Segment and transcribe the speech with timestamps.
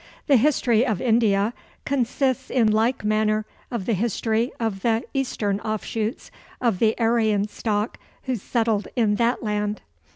[0.25, 1.53] The history of India
[1.85, 7.99] consists in like manner of the history of the eastern offshoots of the Aryan stock
[8.23, 9.83] who settled in that land.